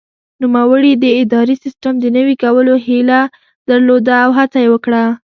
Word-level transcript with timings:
نوموړي 0.41 0.91
د 1.03 1.05
اداري 1.21 1.55
سیسټم 1.63 1.93
د 1.99 2.05
نوي 2.17 2.35
کولو 2.43 2.73
هیله 2.85 3.21
درلوده 3.69 4.15
او 4.25 4.29
هڅه 4.39 4.57
یې 4.63 4.69
وکړه. 4.71 5.03